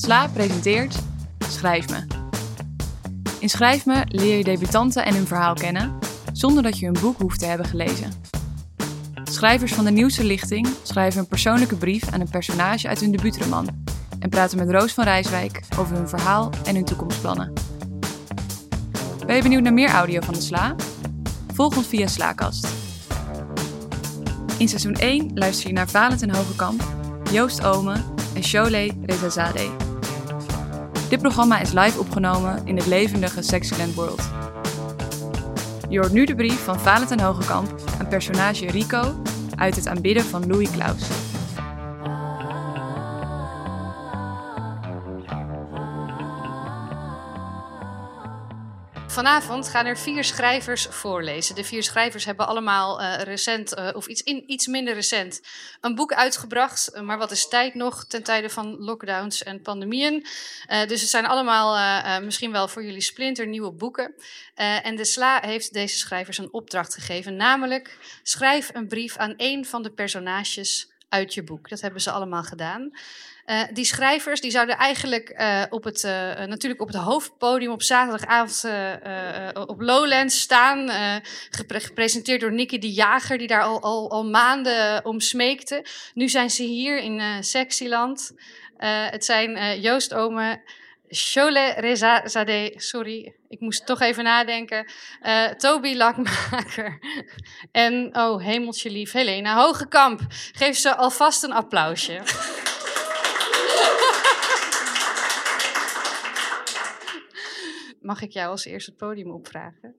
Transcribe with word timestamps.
Sla 0.00 0.28
presenteert 0.28 0.98
Schrijf 1.48 1.88
me. 1.88 2.06
In 3.38 3.48
Schrijf 3.48 3.86
me 3.86 4.04
leer 4.08 4.36
je 4.36 4.44
debutanten 4.44 5.04
en 5.04 5.14
hun 5.14 5.26
verhaal 5.26 5.54
kennen, 5.54 5.98
zonder 6.32 6.62
dat 6.62 6.78
je 6.78 6.84
hun 6.84 6.96
boek 7.00 7.18
hoeft 7.20 7.38
te 7.38 7.46
hebben 7.46 7.66
gelezen. 7.66 8.12
Schrijvers 9.24 9.74
van 9.74 9.84
de 9.84 9.90
nieuwste 9.90 10.24
lichting 10.24 10.68
schrijven 10.82 11.20
een 11.20 11.26
persoonlijke 11.26 11.76
brief 11.76 12.12
aan 12.12 12.20
een 12.20 12.30
personage 12.30 12.88
uit 12.88 13.00
hun 13.00 13.10
debuutroman 13.10 13.84
en 14.18 14.28
praten 14.28 14.58
met 14.58 14.70
Roos 14.70 14.92
van 14.92 15.04
Rijswijk 15.04 15.60
over 15.78 15.96
hun 15.96 16.08
verhaal 16.08 16.50
en 16.64 16.74
hun 16.74 16.84
toekomstplannen. 16.84 17.52
Ben 19.26 19.36
je 19.36 19.42
benieuwd 19.42 19.62
naar 19.62 19.72
meer 19.72 19.90
audio 19.90 20.20
van 20.20 20.34
de 20.34 20.40
Sla? 20.40 20.74
Volg 21.54 21.76
ons 21.76 21.86
via 21.86 22.06
Slaakast. 22.06 22.68
In 24.58 24.68
seizoen 24.68 24.94
1 24.94 25.30
luister 25.34 25.66
je 25.66 25.74
naar 25.74 25.88
Valentijn 25.88 26.34
Hogekamp, 26.34 26.84
Joost 27.32 27.64
Omen 27.64 28.04
en 28.34 28.44
Sholeh 28.44 28.92
Rezazadeh. 29.06 29.87
Dit 31.08 31.20
programma 31.20 31.60
is 31.60 31.72
live 31.72 31.98
opgenomen 32.00 32.66
in 32.66 32.76
het 32.76 32.86
levendige 32.86 33.42
Sexyland 33.42 33.94
World. 33.94 34.28
Je 35.88 35.98
hoort 35.98 36.12
nu 36.12 36.24
de 36.24 36.34
brief 36.34 36.64
van 36.64 36.80
Valentijn 36.80 37.20
Hogekamp 37.20 37.74
aan 37.98 38.08
personage 38.08 38.66
Rico 38.66 39.22
uit 39.56 39.76
het 39.76 39.86
aanbidden 39.86 40.24
van 40.24 40.46
Louis 40.46 40.70
Klaus. 40.70 41.02
Vanavond 49.18 49.68
gaan 49.68 49.86
er 49.86 49.98
vier 49.98 50.24
schrijvers 50.24 50.86
voorlezen. 50.86 51.54
De 51.54 51.64
vier 51.64 51.82
schrijvers 51.82 52.24
hebben 52.24 52.46
allemaal 52.46 53.00
uh, 53.00 53.22
recent, 53.22 53.78
uh, 53.78 53.88
of 53.92 54.06
iets, 54.06 54.22
in, 54.22 54.44
iets 54.46 54.66
minder 54.66 54.94
recent, 54.94 55.40
een 55.80 55.94
boek 55.94 56.12
uitgebracht. 56.12 56.90
Uh, 56.94 57.00
maar 57.00 57.18
wat 57.18 57.30
is 57.30 57.48
tijd 57.48 57.74
nog 57.74 58.04
ten 58.04 58.22
tijde 58.22 58.50
van 58.50 58.76
lockdowns 58.78 59.42
en 59.42 59.62
pandemieën? 59.62 60.26
dus 60.68 61.00
het 61.00 61.10
zijn 61.10 61.26
allemaal 61.26 62.20
misschien 62.20 62.52
wel 62.52 62.68
voor 62.68 62.84
jullie 62.84 63.00
splinternieuwe 63.00 63.72
boeken. 63.72 64.14
en 64.54 64.96
de 64.96 65.04
SLA 65.04 65.40
heeft 65.40 65.72
deze 65.72 65.98
schrijvers 65.98 66.38
een 66.38 66.52
opdracht 66.52 66.94
gegeven, 66.94 67.36
namelijk 67.36 67.98
schrijf 68.22 68.70
een 68.72 68.88
brief 68.88 69.16
aan 69.16 69.36
één 69.36 69.64
van 69.64 69.82
de 69.82 69.90
personages 69.90 70.88
uit 71.08 71.34
je 71.34 71.42
boek. 71.42 71.68
Dat 71.68 71.80
hebben 71.80 72.00
ze 72.00 72.10
allemaal 72.10 72.42
gedaan. 72.42 72.90
Uh, 73.48 73.62
die 73.72 73.84
schrijvers 73.84 74.40
die 74.40 74.50
zouden 74.50 74.76
eigenlijk 74.76 75.34
uh, 75.40 75.62
op 75.70 75.84
het, 75.84 76.02
uh, 76.02 76.10
natuurlijk 76.46 76.80
op 76.80 76.86
het 76.86 76.96
hoofdpodium 76.96 77.72
op 77.72 77.82
zaterdagavond 77.82 78.64
op 79.68 79.80
Lowlands 79.80 80.40
staan. 80.40 80.90
Gepre 81.50 81.80
gepresenteerd 81.80 82.40
door 82.40 82.52
Nicky 82.52 82.78
de 82.78 82.92
Jager, 82.92 83.38
die 83.38 83.46
daar 83.46 83.62
al, 83.62 84.10
al, 84.10 84.24
maanden 84.24 85.04
om 85.04 85.20
smeekte. 85.20 85.84
Nu 86.14 86.28
zijn 86.28 86.50
ze 86.50 86.62
hier 86.62 86.98
in 86.98 87.44
Sexyland. 87.44 88.32
het 89.10 89.24
zijn 89.24 89.80
Joost 89.80 90.14
Ome, 90.14 90.62
Cholet 91.08 91.78
Rezazadeh, 91.78 92.76
sorry, 92.76 93.34
ik 93.48 93.60
moest 93.60 93.86
toch 93.86 94.00
even 94.00 94.24
nadenken. 94.24 94.86
Toby 95.56 95.94
Lakmaker 95.94 96.98
en, 97.72 98.16
oh 98.16 98.42
hemeltje 98.42 98.90
lief, 98.90 99.12
Helena 99.12 99.56
Hogekamp. 99.64 100.20
Geef 100.52 100.76
ze 100.76 100.96
alvast 100.96 101.42
een 101.42 101.52
applausje. 101.52 102.22
Mag 108.00 108.22
ik 108.22 108.30
jou 108.30 108.50
als 108.50 108.64
eerste 108.64 108.90
het 108.90 108.98
podium 108.98 109.30
opvragen? 109.30 109.94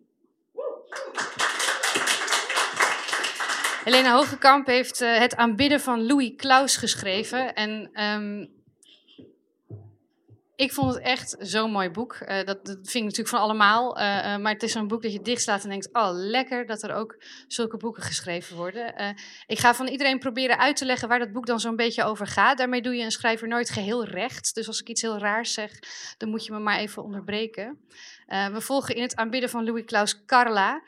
Helena 3.84 4.16
Hogekamp 4.16 4.68
heeft 4.68 5.02
uh, 5.02 5.18
het 5.18 5.36
aanbidden 5.36 5.80
van 5.80 6.06
Louis 6.06 6.34
Klaus 6.36 6.76
geschreven. 6.76 7.54
En 7.56 8.04
um, 8.04 8.59
ik 10.60 10.74
vond 10.74 10.94
het 10.94 11.04
echt 11.04 11.36
zo'n 11.40 11.72
mooi 11.72 11.90
boek. 11.90 12.18
Uh, 12.22 12.44
dat, 12.44 12.60
vind 12.64 12.96
ik 12.96 13.04
natuurlijk 13.04 13.28
van 13.30 13.40
allemaal. 13.40 13.98
Uh, 13.98 14.04
uh, 14.04 14.38
maar 14.38 14.54
het 14.54 14.64
is 14.64 14.72
zo'n 14.72 14.88
boek 14.88 15.02
dat 15.02 15.14
je 15.14 15.22
dichtslaat 15.22 15.64
en 15.64 15.70
denkt: 15.70 15.90
oh, 15.94 16.10
lekker 16.12 16.66
dat 16.66 16.84
er 16.84 16.94
ook 16.94 17.24
zulke 17.48 17.78
boeken 17.78 18.04
geschreven 18.04 18.56
worden. 18.56 19.16
ik 19.48 19.60
ga 19.60 19.76
van 19.76 19.88
iedereen 19.88 20.20
proberen 20.20 20.58
uit 20.58 20.76
te 20.76 20.86
leggen 20.86 21.08
waar 21.08 21.20
dat 21.20 21.32
boek 21.32 21.46
dan 21.46 21.60
zo'n 21.60 21.76
beetje 21.76 22.04
over 22.04 22.28
gaat. 22.28 22.58
Daarmee 22.58 22.82
doe 22.82 22.96
je 22.96 23.04
een 23.04 23.12
schrijver 23.12 23.48
nooit 23.48 23.70
geheel 23.70 24.06
recht. 24.06 24.56
Dus 24.56 24.68
als 24.68 24.82
ik 24.82 24.88
iets 24.88 25.02
heel 25.02 25.18
raars 25.18 25.54
zeg, 25.54 25.72
dan 26.18 26.30
moet 26.30 26.46
je 26.46 26.52
me 26.52 26.60
maar 26.60 26.78
even 26.78 27.04
onderbreken. 27.04 27.80
we 28.28 28.62
volgen 28.62 28.96
in 28.96 29.02
het 29.02 29.16
aanbidden 29.16 29.50
van 29.50 29.66
Louis 29.66 29.86
Klaus 29.86 30.26
Carla, 30.26 30.82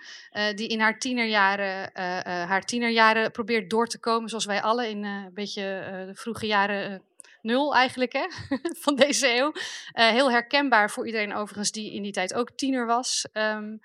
die 0.55 0.67
in 0.67 0.79
haar 0.79 0.99
tienerjaren, 0.99 1.91
haar 2.23 2.65
tienerjaren 2.65 3.31
probeert 3.31 3.69
door 3.69 3.87
te 3.87 3.99
komen, 3.99 4.29
zoals 4.29 4.45
wij 4.45 4.61
alle 4.61 4.89
in 4.89 5.03
een 5.03 5.33
beetje 5.33 5.61
de 6.07 6.15
vroege 6.15 6.45
jaren 6.45 7.01
nul 7.41 7.75
eigenlijk 7.75 8.13
hè, 8.13 8.25
van 8.83 8.95
deze 8.95 9.37
eeuw. 9.37 9.51
Uh, 9.53 10.09
heel 10.09 10.31
herkenbaar 10.31 10.91
voor 10.91 11.05
iedereen 11.05 11.33
overigens 11.33 11.71
die 11.71 11.93
in 11.93 12.03
die 12.03 12.11
tijd 12.11 12.33
ook 12.33 12.51
tiener 12.51 12.85
was. 12.85 13.25
Um, 13.33 13.79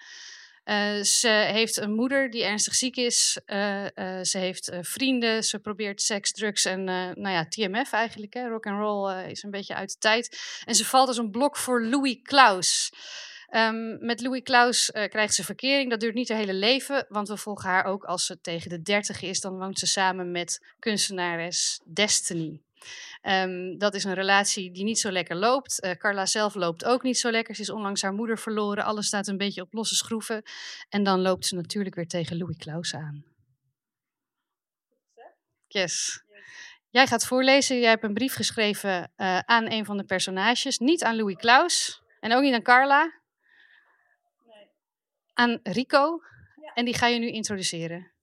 uh, 0.65 1.03
ze 1.03 1.29
heeft 1.29 1.77
een 1.77 1.95
moeder 1.95 2.31
die 2.31 2.45
ernstig 2.45 2.75
ziek 2.75 2.97
is. 2.97 3.41
Uh, 3.47 3.85
ze 4.23 4.39
heeft 4.39 4.71
vrienden. 4.81 5.45
Ze 5.45 5.59
probeert 5.59 6.03
seks, 6.03 6.33
drugs 6.33 6.65
en 6.65 6.85
nou 6.85 7.29
ja, 7.29 7.47
TMF 7.49 7.93
eigenlijk. 7.93 8.35
Hè. 8.35 8.49
Rock 8.49 8.67
and 8.67 8.79
roll 8.79 9.31
is 9.31 9.43
een 9.43 9.51
beetje 9.51 9.75
uit 9.75 9.91
de 9.91 9.99
tijd. 9.99 10.41
En 10.65 10.75
ze 10.75 10.85
valt 10.85 11.09
als 11.09 11.17
een 11.17 11.31
blok 11.31 11.57
voor 11.57 11.85
Louis 11.85 12.19
Klaus. 12.23 12.93
Um, 13.51 14.05
met 14.05 14.21
Louis 14.21 14.43
Klaus 14.43 14.91
krijgt 14.91 15.35
ze 15.35 15.45
verkering. 15.45 15.91
Dat 15.91 16.01
duurt 16.01 16.15
niet 16.15 16.29
haar 16.29 16.39
hele 16.39 16.55
leven, 16.55 17.07
want 17.09 17.29
we 17.29 17.37
volgen 17.37 17.71
haar 17.71 17.85
ook 17.85 18.05
als 18.05 18.27
ze 18.27 18.41
tegen 18.41 18.71
de 18.71 18.83
dertig 18.83 19.23
is. 19.23 19.41
Dan 19.41 19.59
woont 19.59 19.79
ze 19.79 19.87
samen 19.87 20.31
met 20.31 20.67
kunstenares 20.79 21.81
Destiny. 21.85 22.61
Um, 23.23 23.79
dat 23.79 23.95
is 23.95 24.05
een 24.05 24.15
relatie 24.15 24.73
die 24.73 24.85
niet 24.85 24.99
zo 24.99 25.11
lekker 25.11 25.37
loopt. 25.37 25.85
Uh, 25.85 25.91
Carla 25.91 26.27
zelf 26.27 26.55
loopt 26.55 26.85
ook 26.85 27.03
niet 27.03 27.19
zo 27.19 27.31
lekker. 27.31 27.55
Ze 27.55 27.61
is 27.61 27.71
onlangs 27.71 28.03
haar 28.03 28.13
moeder 28.13 28.39
verloren. 28.39 28.85
Alles 28.85 29.07
staat 29.07 29.27
een 29.27 29.37
beetje 29.37 29.63
op 29.63 29.73
losse 29.73 29.95
schroeven. 29.95 30.43
En 30.89 31.03
dan 31.03 31.21
loopt 31.21 31.47
ze 31.47 31.55
natuurlijk 31.55 31.95
weer 31.95 32.07
tegen 32.07 32.39
Louis 32.39 32.57
Klaus 32.57 32.95
aan. 32.95 33.25
Yes. 35.67 36.25
Jij 36.91 37.07
gaat 37.07 37.27
voorlezen. 37.27 37.81
Jij 37.81 37.91
hebt 37.91 38.05
een 38.05 38.15
brief 38.15 38.35
geschreven 38.35 39.13
uh, 39.17 39.39
aan 39.39 39.71
een 39.71 39.85
van 39.85 39.97
de 39.97 40.05
personages. 40.05 40.79
Niet 40.79 41.05
aan 41.05 41.17
Louis 41.17 41.37
Klaus. 41.37 42.03
En 42.21 42.33
ook 42.33 42.43
niet 42.43 42.55
aan 42.55 42.63
Carla. 42.63 43.21
Nee. 44.45 44.69
Aan 45.33 45.61
Rico. 45.63 46.21
Ja. 46.61 46.73
En 46.75 46.85
die 46.85 46.95
ga 46.95 47.07
je 47.07 47.19
nu 47.19 47.31
introduceren. 47.31 48.16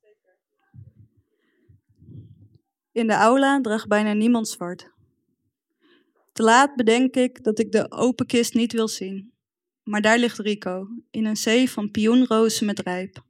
In 2.94 3.08
de 3.08 3.14
aula 3.14 3.62
draagt 3.62 3.88
bijna 3.88 4.14
niemand 4.14 4.48
zwart. 4.48 4.92
Te 6.34 6.44
laat 6.44 6.76
bedenk 6.76 7.16
ik 7.16 7.44
dat 7.44 7.60
ik 7.60 7.72
de 7.72 7.92
open 7.92 8.26
kist 8.26 8.54
niet 8.54 8.74
wil 8.74 8.88
zien. 8.88 9.32
Maar 9.84 10.02
daar 10.02 10.18
ligt 10.18 10.38
Rico, 10.38 10.88
in 11.12 11.26
een 11.26 11.38
zee 11.38 11.70
van 11.70 11.92
pioenrozen 11.92 12.66
met 12.66 12.80
rijp. 12.80 13.24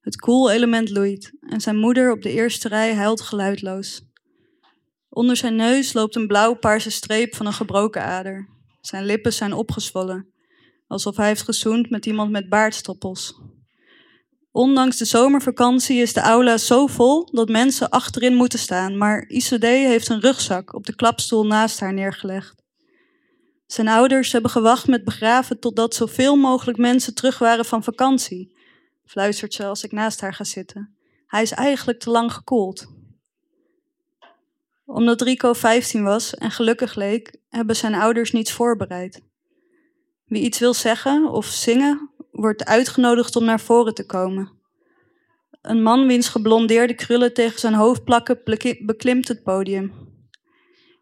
Het 0.00 0.16
koelelement 0.16 0.90
loeit 0.90 1.32
en 1.40 1.60
zijn 1.60 1.76
moeder 1.76 2.12
op 2.12 2.22
de 2.22 2.30
eerste 2.30 2.68
rij 2.68 2.94
huilt 2.94 3.20
geluidloos. 3.20 4.02
Onder 5.08 5.36
zijn 5.36 5.56
neus 5.56 5.92
loopt 5.92 6.16
een 6.16 6.26
blauw-paarse 6.26 6.90
streep 6.90 7.34
van 7.34 7.46
een 7.46 7.52
gebroken 7.52 8.02
ader. 8.02 8.48
Zijn 8.80 9.04
lippen 9.04 9.32
zijn 9.32 9.52
opgezwollen, 9.52 10.32
alsof 10.86 11.16
hij 11.16 11.26
heeft 11.26 11.42
gezoend 11.42 11.90
met 11.90 12.06
iemand 12.06 12.30
met 12.30 12.48
baardstoppels. 12.48 13.40
Ondanks 14.52 14.96
de 14.96 15.04
zomervakantie 15.04 16.00
is 16.00 16.12
de 16.12 16.20
aula 16.20 16.58
zo 16.58 16.86
vol 16.86 17.24
dat 17.24 17.48
mensen 17.48 17.90
achterin 17.90 18.34
moeten 18.34 18.58
staan, 18.58 18.98
maar 18.98 19.24
ICD 19.28 19.62
heeft 19.62 20.08
een 20.08 20.20
rugzak 20.20 20.74
op 20.74 20.86
de 20.86 20.94
klapstoel 20.94 21.46
naast 21.46 21.80
haar 21.80 21.92
neergelegd. 21.92 22.62
Zijn 23.66 23.88
ouders 23.88 24.32
hebben 24.32 24.50
gewacht 24.50 24.86
met 24.86 25.04
begraven 25.04 25.60
totdat 25.60 25.94
zoveel 25.94 26.36
mogelijk 26.36 26.78
mensen 26.78 27.14
terug 27.14 27.38
waren 27.38 27.64
van 27.64 27.84
vakantie, 27.84 28.56
fluistert 29.04 29.54
ze 29.54 29.64
als 29.64 29.84
ik 29.84 29.92
naast 29.92 30.20
haar 30.20 30.34
ga 30.34 30.44
zitten. 30.44 30.96
Hij 31.26 31.42
is 31.42 31.52
eigenlijk 31.52 32.00
te 32.00 32.10
lang 32.10 32.32
gekoeld. 32.32 32.86
Omdat 34.84 35.20
Rico 35.20 35.52
15 35.52 36.02
was 36.02 36.34
en 36.34 36.50
gelukkig 36.50 36.94
leek, 36.94 37.36
hebben 37.48 37.76
zijn 37.76 37.94
ouders 37.94 38.32
niets 38.32 38.52
voorbereid. 38.52 39.22
Wie 40.24 40.42
iets 40.42 40.58
wil 40.58 40.74
zeggen 40.74 41.30
of 41.30 41.46
zingen, 41.46 42.10
wordt 42.30 42.64
uitgenodigd 42.64 43.36
om 43.36 43.44
naar 43.44 43.60
voren 43.60 43.94
te 43.94 44.06
komen. 44.06 44.50
Een 45.62 45.82
man 45.82 46.06
wiens 46.06 46.28
geblondeerde 46.28 46.94
krullen 46.94 47.34
tegen 47.34 47.58
zijn 47.58 47.74
hoofd 47.74 48.04
plakken, 48.04 48.40
beklimt 48.80 49.28
het 49.28 49.42
podium. 49.42 49.92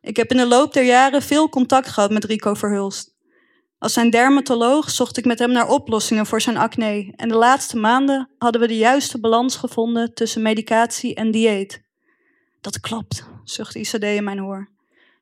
Ik 0.01 0.17
heb 0.17 0.31
in 0.31 0.37
de 0.37 0.47
loop 0.47 0.73
der 0.73 0.85
jaren 0.85 1.23
veel 1.23 1.49
contact 1.49 1.89
gehad 1.89 2.11
met 2.11 2.25
Rico 2.25 2.55
Verhulst. 2.55 3.17
Als 3.79 3.93
zijn 3.93 4.11
dermatoloog 4.11 4.91
zocht 4.91 5.17
ik 5.17 5.25
met 5.25 5.39
hem 5.39 5.53
naar 5.53 5.69
oplossingen 5.69 6.27
voor 6.27 6.41
zijn 6.41 6.57
acne. 6.57 7.13
En 7.17 7.29
de 7.29 7.35
laatste 7.35 7.77
maanden 7.77 8.29
hadden 8.39 8.61
we 8.61 8.67
de 8.67 8.77
juiste 8.77 9.21
balans 9.21 9.57
gevonden 9.57 10.15
tussen 10.15 10.43
medicatie 10.43 11.15
en 11.15 11.31
dieet. 11.31 11.83
Dat 12.61 12.81
klopt, 12.81 13.25
zucht 13.45 13.75
ICD 13.75 14.03
in 14.03 14.25
mijn 14.25 14.43
oor. 14.43 14.69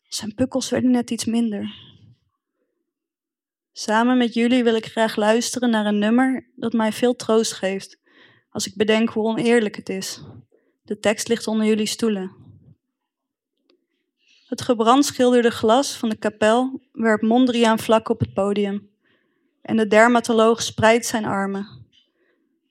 Zijn 0.08 0.34
pukkels 0.34 0.70
werden 0.70 0.90
net 0.90 1.10
iets 1.10 1.24
minder. 1.24 1.74
Samen 3.78 4.16
met 4.16 4.34
jullie 4.34 4.64
wil 4.64 4.74
ik 4.74 4.86
graag 4.86 5.16
luisteren 5.16 5.70
naar 5.70 5.86
een 5.86 5.98
nummer 5.98 6.50
dat 6.54 6.72
mij 6.72 6.92
veel 6.92 7.16
troost 7.16 7.52
geeft 7.52 7.98
als 8.50 8.66
ik 8.66 8.76
bedenk 8.76 9.08
hoe 9.08 9.24
oneerlijk 9.24 9.76
het 9.76 9.88
is. 9.88 10.22
De 10.82 10.98
tekst 10.98 11.28
ligt 11.28 11.46
onder 11.46 11.66
jullie 11.66 11.86
stoelen. 11.86 12.32
Het 14.46 14.62
gebrandschilderde 14.62 15.50
glas 15.50 15.96
van 15.96 16.08
de 16.08 16.16
kapel 16.16 16.80
werpt 16.92 17.22
Mondriaan 17.22 17.78
vlak 17.78 18.08
op 18.08 18.20
het 18.20 18.34
podium. 18.34 18.90
En 19.62 19.76
de 19.76 19.86
dermatoloog 19.86 20.62
spreidt 20.62 21.06
zijn 21.06 21.24
armen. 21.24 21.86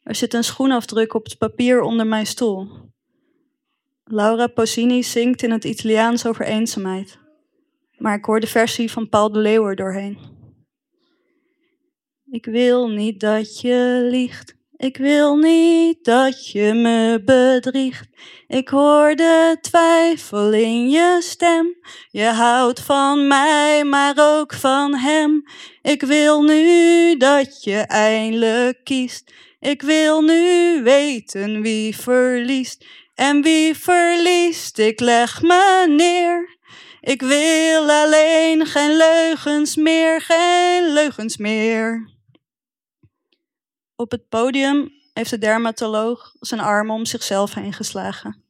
Er 0.04 0.16
zit 0.16 0.34
een 0.34 0.44
schoenafdruk 0.44 1.14
op 1.14 1.26
het 1.26 1.38
papier 1.38 1.82
onder 1.82 2.08
mijn 2.08 2.26
stoel. 2.26 2.70
Laura 4.04 4.48
Pausini 4.48 5.04
zingt 5.04 5.44
in 5.44 5.52
het 5.52 5.64
Italiaans 5.64 6.26
over 6.26 6.46
eenzaamheid. 6.46 7.20
Maar 7.98 8.18
ik 8.18 8.26
hoor 8.26 8.40
de 8.40 8.48
versie 8.48 8.92
van 8.92 9.10
Paul 9.10 9.32
de 9.32 9.40
Leeuw 9.40 9.68
er 9.68 9.76
doorheen. 9.76 10.35
Ik 12.32 12.46
wil 12.46 12.88
niet 12.88 13.20
dat 13.20 13.60
je 13.60 14.08
liegt. 14.12 14.56
Ik 14.78 14.98
wil 14.98 15.36
niet 15.36 16.04
dat 16.04 16.48
je 16.48 16.74
me 16.74 17.22
bedriegt. 17.26 18.08
Ik 18.48 18.70
hoor 18.70 19.16
de 19.16 19.58
twijfel 19.62 20.54
in 20.54 20.90
je 20.90 21.18
stem. 21.22 21.76
Je 22.12 22.26
houdt 22.26 22.80
van 22.80 23.28
mij, 23.28 23.84
maar 23.84 24.14
ook 24.18 24.54
van 24.54 24.96
hem. 24.96 25.44
Ik 25.82 26.02
wil 26.02 26.42
nu 26.42 27.18
dat 27.18 27.64
je 27.64 27.78
eindelijk 27.78 28.84
kiest. 28.84 29.32
Ik 29.60 29.82
wil 29.82 30.22
nu 30.22 30.84
weten 30.84 31.62
wie 31.62 31.96
verliest. 31.96 32.86
En 33.16 33.42
wie 33.42 33.76
verliest, 33.76 34.78
ik 34.78 35.00
leg 35.00 35.42
me 35.42 35.86
neer. 35.88 36.58
Ik 37.02 37.22
wil 37.22 37.90
alleen 37.90 38.66
geen 38.66 38.98
leugens 38.98 39.76
meer, 39.76 40.22
geen 40.22 40.94
leugens 40.94 41.38
meer. 41.38 42.15
Op 43.96 44.12
het 44.12 44.30
podium 44.30 44.92
heeft 45.14 45.30
de 45.30 45.38
dermatoloog 45.38 46.36
zijn 46.40 46.62
armen 46.62 46.96
om 46.96 47.06
zichzelf 47.06 47.54
heen 47.54 47.74
geslagen. 47.74 48.44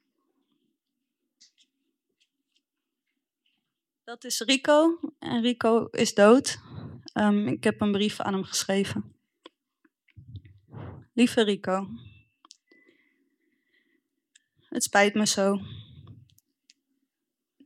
Dat 4.04 4.24
is 4.24 4.40
Rico 4.40 5.00
en 5.20 5.42
Rico 5.42 5.86
is 5.86 6.14
dood. 6.14 6.58
Um, 7.14 7.48
ik 7.48 7.64
heb 7.64 7.82
een 7.82 7.92
brief 7.92 8.20
aan 8.20 8.34
hem 8.34 8.44
geschreven. 8.44 9.16
Lieve 11.14 11.42
Rico, 11.42 11.88
het 14.70 14.84
spijt 14.84 15.14
me 15.14 15.28
zo. 15.28 15.60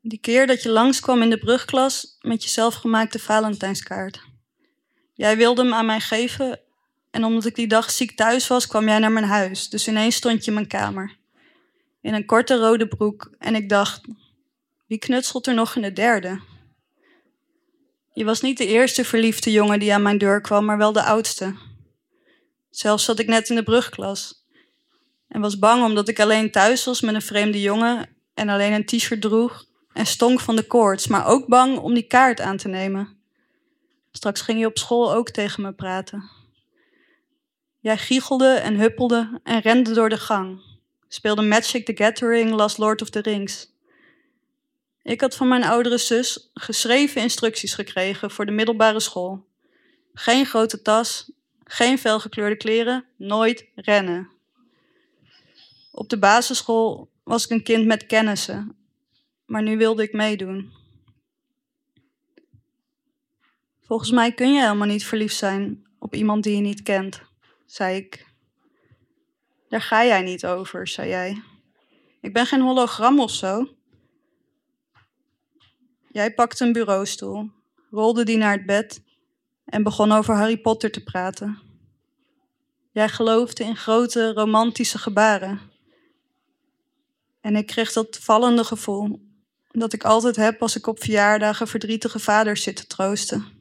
Die 0.02 0.20
keer 0.20 0.48
dat 0.48 0.64
je 0.64 0.70
langskwam 0.70 1.22
in 1.22 1.30
de 1.30 1.38
brugklas 1.38 2.18
met 2.20 2.44
je 2.44 2.50
zelfgemaakte 2.50 3.20
Valentijnskaart. 3.20 4.22
Jij 5.14 5.38
wilde 5.38 5.64
hem 5.64 5.74
aan 5.74 5.86
mij 5.86 6.00
geven 6.00 6.62
en 7.12 7.24
omdat 7.24 7.46
ik 7.46 7.56
die 7.56 7.68
dag 7.68 7.92
ziek 7.92 8.16
thuis 8.16 8.48
was, 8.48 8.68
kwam 8.68 8.88
jij 8.88 9.00
naar 9.00 9.12
mijn 9.12 9.26
huis. 9.26 9.70
Dus 9.70 9.88
ineens 9.88 10.16
stond 10.16 10.42
je 10.42 10.48
in 10.48 10.54
mijn 10.54 10.68
kamer. 10.68 11.18
In 12.02 12.14
een 12.14 12.26
korte 12.26 12.58
rode 12.58 12.88
broek. 12.88 13.36
En 13.40 13.56
ik 13.56 13.70
dacht, 13.70 14.02
wie 14.88 14.98
knutselt 14.98 15.48
er 15.48 15.54
nog 15.54 15.76
in 15.76 15.82
de 15.82 15.94
derde? 15.94 16.40
Je 18.14 18.26
was 18.26 18.42
niet 18.42 18.58
de 18.58 18.68
eerste 18.68 19.06
verliefde 19.06 19.52
jongen 19.52 19.80
die 19.80 19.94
aan 19.94 20.02
mijn 20.02 20.18
deur 20.18 20.42
kwam, 20.42 20.66
maar 20.66 20.78
wel 20.78 20.92
de 20.92 21.04
oudste. 21.04 21.56
Zelfs 22.70 23.04
zat 23.04 23.20
ik 23.20 23.28
net 23.28 23.50
in 23.50 23.56
de 23.56 23.64
brugklas. 23.64 24.46
En 25.28 25.42
was 25.42 25.60
bang 25.60 25.84
omdat 25.84 26.08
ik 26.08 26.20
alleen 26.20 26.52
thuis 26.52 26.86
was 26.86 27.02
met 27.02 27.16
een 27.16 27.22
vreemde 27.22 27.62
jongen 27.62 28.10
en 28.34 28.50
alleen 28.50 28.74
een 28.74 28.86
t-shirt 28.86 29.22
droeg 29.22 29.66
en 29.94 30.06
stonk 30.06 30.40
van 30.40 30.56
de 30.56 30.68
koorts, 30.68 31.08
maar 31.08 31.26
ook 31.26 31.48
bang 31.48 31.78
om 31.78 31.94
die 31.94 32.08
kaart 32.08 32.42
aan 32.42 32.58
te 32.58 32.68
nemen. 32.68 33.18
Straks 34.12 34.42
ging 34.42 34.60
je 34.60 34.66
op 34.66 34.78
school 34.78 35.14
ook 35.14 35.30
tegen 35.30 35.64
me 35.64 35.74
praten. 35.74 36.39
Jij 37.82 37.98
giechelde 37.98 38.54
en 38.54 38.76
huppelde 38.76 39.40
en 39.44 39.60
rende 39.60 39.94
door 39.94 40.10
de 40.10 40.18
gang. 40.18 40.62
Speelde 41.08 41.42
Magic 41.42 41.86
the 41.86 42.04
Gathering, 42.04 42.52
las 42.52 42.78
Lord 42.78 43.02
of 43.02 43.10
the 43.10 43.20
Rings. 43.20 43.72
Ik 45.02 45.22
had 45.22 45.36
van 45.36 45.48
mijn 45.48 45.64
oudere 45.64 45.98
zus 45.98 46.50
geschreven 46.54 47.22
instructies 47.22 47.74
gekregen 47.74 48.32
voor 48.32 48.46
de 48.46 48.52
middelbare 48.52 49.00
school. 49.00 49.46
Geen 50.14 50.46
grote 50.46 50.82
tas, 50.82 51.32
geen 51.64 51.98
felgekleurde 51.98 52.58
kleren, 52.58 53.06
nooit 53.18 53.66
rennen. 53.76 54.30
Op 55.92 56.10
de 56.10 56.20
basisschool 56.20 57.10
was 57.24 57.44
ik 57.44 57.50
een 57.52 57.64
kind 57.64 57.86
met 57.86 58.06
kennissen, 58.06 58.76
maar 59.46 59.64
nu 59.64 59.78
wilde 59.78 60.04
ik 60.04 60.14
meedoen. 60.14 60.72
Volgens 63.82 64.12
mij 64.12 64.34
kun 64.34 64.54
je 64.54 64.62
helemaal 64.62 64.88
niet 64.88 65.06
verliefd 65.06 65.36
zijn 65.36 65.88
op 66.00 66.16
iemand 66.16 66.44
die 66.44 66.56
je 66.56 66.62
niet 66.62 66.84
kent 66.84 67.28
zei 67.72 67.98
ik. 67.98 68.26
Daar 69.68 69.82
ga 69.82 70.06
jij 70.06 70.22
niet 70.22 70.46
over, 70.46 70.88
zei 70.88 71.10
jij. 71.10 71.42
Ik 72.22 72.34
ben 72.34 72.46
geen 72.46 72.62
hologram 72.62 73.20
of 73.20 73.32
zo. 73.32 73.68
Jij 76.12 76.34
pakte 76.34 76.66
een 76.66 76.74
bureaustoel, 76.74 77.50
rolde 77.92 78.24
die 78.24 78.38
naar 78.38 78.52
het 78.52 78.66
bed 78.66 79.02
en 79.66 79.84
begon 79.84 80.12
over 80.12 80.36
Harry 80.36 80.58
Potter 80.58 80.92
te 80.92 81.04
praten. 81.04 81.60
Jij 82.92 83.10
geloofde 83.10 83.64
in 83.64 83.76
grote 83.76 84.34
romantische 84.34 84.98
gebaren. 84.98 85.60
En 87.42 87.56
ik 87.56 87.66
kreeg 87.66 87.94
dat 87.94 88.18
vallende 88.18 88.64
gevoel 88.64 89.28
dat 89.68 89.94
ik 89.94 90.04
altijd 90.04 90.36
heb 90.36 90.62
als 90.62 90.76
ik 90.76 90.88
op 90.88 91.00
verjaardagen 91.00 91.68
verdrietige 91.68 92.20
vaders 92.20 92.64
zit 92.64 92.76
te 92.76 92.88
troosten. 92.88 93.59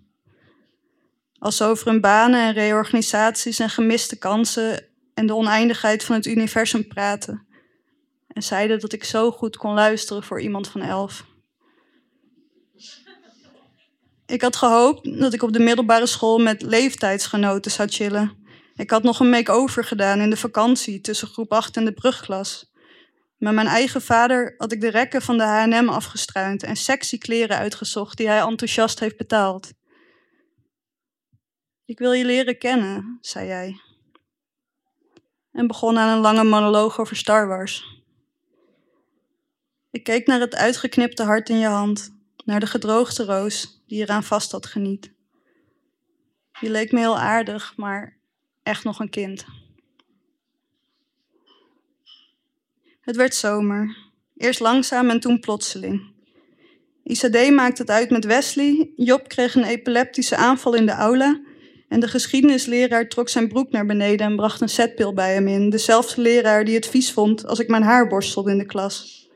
Als 1.38 1.62
over 1.62 1.87
hun 1.87 2.00
banen 2.00 2.40
en 2.40 2.52
reorganisaties 2.52 3.58
en 3.58 3.70
gemiste 3.70 4.19
kansen 4.19 4.87
en 5.14 5.26
de 5.26 5.35
oneindigheid 5.35 6.05
van 6.05 6.14
het 6.14 6.26
universum 6.26 6.88
praten. 6.88 7.46
En 8.29 8.43
zeiden 8.43 8.81
dat 8.81 8.93
ik 8.93 9.05
zo 9.05 9.31
goed 9.31 9.56
kon 9.56 9.75
luisteren 9.75 10.23
voor 10.23 10.40
iemand 10.40 10.69
van 10.69 10.81
elf. 10.81 11.25
Ik 14.26 14.43
had 14.43 14.56
gehoopt 14.56 15.19
dat 15.20 15.32
ik 15.32 15.43
op 15.43 15.52
de 15.52 15.58
middelbare 15.58 16.06
school 16.06 16.38
met 16.38 16.62
leeftijdsgenoten 16.62 17.70
zou 17.70 17.88
chillen. 17.88 18.37
Ik 18.75 18.91
had 18.91 19.02
nog 19.02 19.20
een 19.20 19.31
make-over 19.31 19.84
gedaan 19.84 20.20
in 20.20 20.31
de 20.31 20.37
vakantie 20.37 21.00
tussen 21.00 21.29
groep 21.29 21.52
8 21.52 21.76
en 21.76 21.84
de 21.84 21.93
brugklas. 21.93 22.73
Met 23.37 23.55
mijn 23.55 23.67
eigen 23.67 24.02
vader 24.02 24.55
had 24.56 24.73
ik 24.73 24.81
de 24.81 24.91
rekken 24.91 25.23
van 25.23 25.38
de 25.38 25.44
H&M 25.44 25.88
afgestruind 25.88 26.62
en 26.62 26.76
sexy 26.76 27.19
kleren 27.19 27.56
uitgezocht 27.56 28.17
die 28.17 28.29
hij 28.29 28.41
enthousiast 28.41 29.00
heeft 29.00 29.17
betaald. 29.17 29.73
Ik 31.88 31.99
wil 31.99 32.12
je 32.12 32.25
leren 32.25 32.58
kennen, 32.58 33.19
zei 33.20 33.46
jij. 33.46 33.81
En 35.52 35.67
begon 35.67 35.99
aan 35.99 36.17
een 36.17 36.23
lange 36.23 36.44
monoloog 36.44 37.00
over 37.00 37.17
Star 37.17 37.46
Wars. 37.46 38.02
Ik 39.91 40.05
keek 40.05 40.27
naar 40.27 40.41
het 40.41 40.55
uitgeknipte 40.55 41.22
hart 41.22 41.48
in 41.48 41.58
je 41.58 41.67
hand, 41.67 42.15
naar 42.44 42.60
de 42.60 42.67
gedroogde 42.67 43.24
roos 43.24 43.82
die 43.86 44.03
eraan 44.03 44.22
vast 44.22 44.53
had 44.53 44.67
geniet. 44.67 45.13
Je 46.60 46.70
leek 46.70 46.93
me 46.93 46.98
heel 46.98 47.19
aardig, 47.19 47.77
maar 47.77 48.17
echt 48.63 48.84
nog 48.84 49.01
een 49.01 49.10
kind. 49.10 49.44
Het 53.01 53.17
werd 53.17 53.34
zomer, 53.34 53.96
eerst 54.36 54.60
langzaam 54.60 55.10
en 55.10 55.20
toen 55.20 55.41
plotseling. 55.41 56.13
Isadee 57.03 57.53
maakte 57.53 57.82
het 57.82 57.91
uit 57.91 58.10
met 58.10 58.24
Wesley, 58.24 58.93
Job 58.96 59.29
kreeg 59.29 59.55
een 59.55 59.65
epileptische 59.65 60.36
aanval 60.36 60.74
in 60.74 60.86
de 60.86 60.93
aula 60.93 61.46
en 61.89 62.01
de 62.01 62.09
geschiedenisleraar 62.09 63.09
trok 63.09 63.29
zijn 63.29 63.49
broek 63.49 63.71
naar 63.71 63.87
beneden 63.87 64.27
en 64.27 64.37
bracht 64.37 64.61
een 64.61 64.69
zetpil 64.69 65.13
bij 65.13 65.35
hem 65.35 65.49
in. 65.49 65.71
Dezelfde 65.71 66.21
leraar 66.23 66.65
die 66.65 66.75
het 66.75 66.87
vies 66.87 67.13
vond 67.13 67.47
als 67.47 67.59
ik 67.59 67.69
mijn 67.69 67.83
haar 67.83 68.07
borstelde 68.07 68.51
in 68.51 68.59
de 68.59 68.67
klas. 68.67 69.29